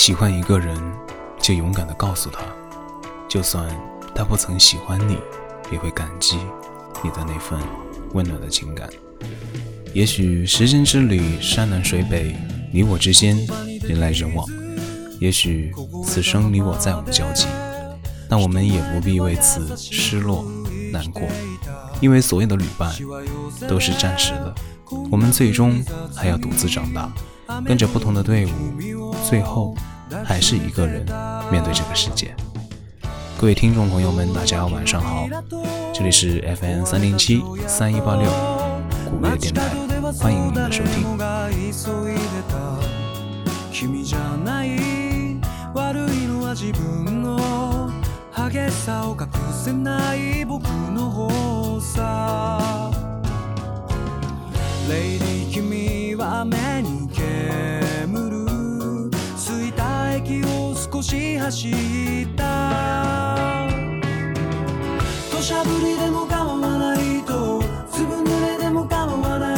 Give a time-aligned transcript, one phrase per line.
[0.00, 0.80] 喜欢一个人，
[1.42, 2.38] 就勇敢的告诉他，
[3.28, 3.68] 就算
[4.14, 5.18] 他不曾喜欢你，
[5.72, 6.36] 也会感激
[7.02, 7.58] 你的那份
[8.12, 8.88] 温暖的情感。
[9.92, 12.32] 也许时间之旅山南水北，
[12.72, 13.44] 你我之间
[13.88, 14.46] 人来人往；
[15.18, 15.72] 也许
[16.06, 17.48] 此生你我再无交集，
[18.28, 20.46] 但我们也不必为此失落
[20.92, 21.22] 难过，
[22.00, 22.94] 因为所有的旅伴
[23.66, 24.54] 都是暂时的，
[25.10, 25.82] 我们最终
[26.14, 27.12] 还要独自长大，
[27.66, 28.50] 跟着不同的队伍。
[29.28, 29.74] 最后
[30.24, 31.04] 还是一个人
[31.52, 32.34] 面对这个世界。
[33.38, 35.28] 各位听众朋友们，大家晚上好，
[35.92, 38.24] 这里是 FM 三零七三一八六
[39.10, 39.64] 古乐电台，
[40.18, 41.18] 欢迎您的收听。
[60.90, 62.44] 少し走った
[65.30, 69.57] 土砂降りでも構わないと粒濡れでも構わない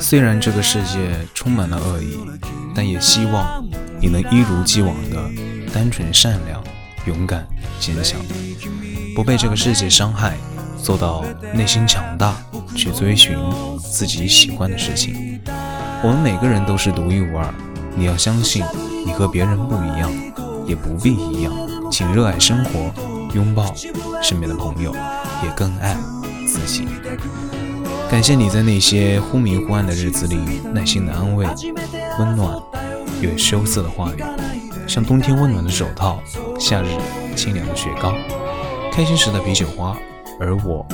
[0.00, 2.18] 虽然这个世界充满了恶意，
[2.74, 3.64] 但也希望
[4.00, 5.30] 你能一如既往的
[5.72, 6.62] 单纯、善良、
[7.06, 7.46] 勇敢、
[7.78, 8.18] 坚强，
[9.14, 10.34] 不被这个世界伤害，
[10.82, 11.22] 做到
[11.54, 12.34] 内心强大，
[12.74, 13.36] 去追寻
[13.78, 15.40] 自己喜欢的事情。
[16.04, 17.46] 我们每个人都是独一无二，
[17.94, 18.64] 你要相信，
[19.06, 20.10] 你和别人不一样，
[20.66, 21.52] 也不必一样。
[21.92, 22.90] 请热爱生活，
[23.36, 23.72] 拥抱
[24.20, 24.92] 身边的朋友，
[25.44, 25.96] 也更爱
[26.44, 26.88] 自己。
[28.10, 31.46] 感谢你在那些忽明忽暗的日子里，耐心的安慰、
[32.18, 32.58] 温暖
[33.20, 34.24] 又羞涩的话语，
[34.88, 36.20] 像冬天温暖的手套，
[36.58, 36.88] 夏日
[37.36, 38.12] 清凉的雪糕，
[38.92, 39.96] 开心时的啤酒花。
[40.40, 40.84] 而我，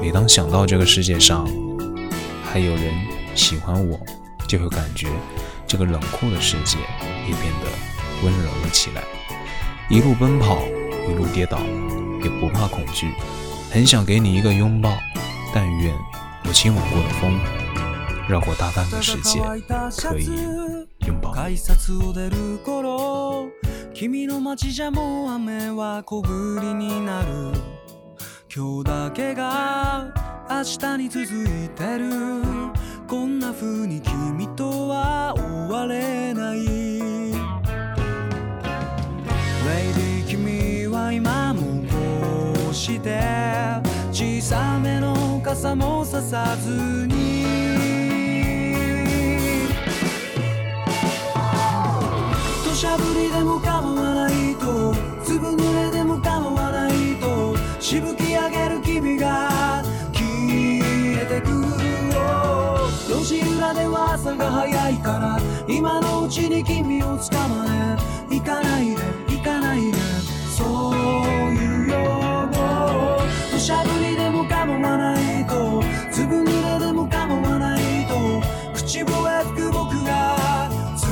[0.00, 1.44] 每当想到这个世界上
[2.44, 2.94] 还有人
[3.34, 3.98] 喜欢我，
[4.52, 5.08] 就会感觉
[5.66, 6.76] 这个冷酷的世界
[7.26, 9.02] 也变得温柔了起来。
[9.88, 10.60] 一路奔跑，
[11.08, 11.58] 一路跌倒，
[12.22, 13.14] 也不怕恐惧。
[13.70, 14.92] 很想给你一个拥抱，
[15.54, 15.94] 但愿
[16.46, 17.40] 我亲吻过的风
[18.28, 19.40] 绕过大半个世界，
[20.02, 20.44] 可以
[21.00, 21.32] 拥抱。
[33.12, 36.64] こんな風に君とは終われない
[39.66, 43.20] Lady 君は今もこうして
[44.12, 47.44] 小さめの傘もささずに
[52.64, 58.21] 土砂降りでも構わないと粒濡れでも構わないとしぶき
[63.74, 68.96] では朝が早いから今のうちに君を捕まえ行かないで
[69.28, 69.96] 行かないで
[70.56, 70.96] そう
[71.56, 71.96] いうよ
[73.50, 78.42] 土砂降りでも構わないとつぶ濡れでも構わないと
[78.74, 80.66] 口笛吹く僕が
[80.96, 81.04] つ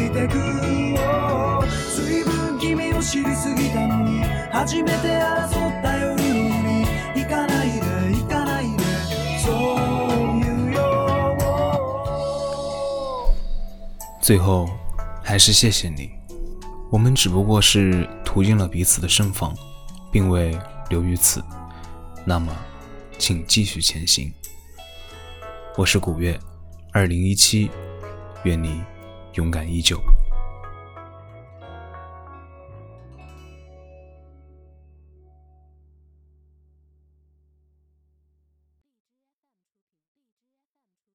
[0.00, 0.38] いてく
[1.94, 5.59] 随分君を知りすぎたのに初めて争う
[14.30, 14.68] 最后，
[15.24, 16.08] 还是谢谢你。
[16.88, 19.52] 我们只不过是途经了彼此的身旁，
[20.12, 20.56] 并未
[20.88, 21.42] 留于此。
[22.24, 22.54] 那么，
[23.18, 24.32] 请继续前行。
[25.76, 26.38] 我是古月，
[26.92, 27.68] 二零一七，
[28.44, 28.80] 愿你
[29.34, 30.00] 勇敢依旧。